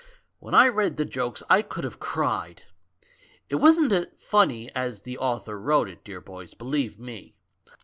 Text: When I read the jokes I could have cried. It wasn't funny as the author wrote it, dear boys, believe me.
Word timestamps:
When 0.39 0.55
I 0.55 0.67
read 0.67 0.97
the 0.97 1.05
jokes 1.05 1.43
I 1.47 1.61
could 1.61 1.83
have 1.83 1.99
cried. 1.99 2.63
It 3.49 3.57
wasn't 3.57 4.19
funny 4.19 4.73
as 4.73 5.03
the 5.03 5.19
author 5.19 5.59
wrote 5.59 5.89
it, 5.89 6.03
dear 6.03 6.21
boys, 6.21 6.55
believe 6.55 6.97
me. 6.97 7.35